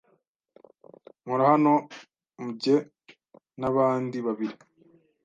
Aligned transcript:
Nkora 1.21 1.43
hano 1.51 1.73
mjye 2.47 2.75
nabandi 3.59 4.17
babiri. 4.25 4.55